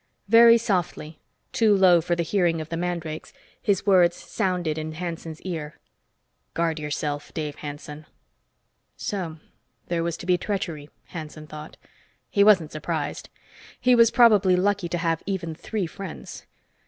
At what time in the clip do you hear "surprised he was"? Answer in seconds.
12.71-14.09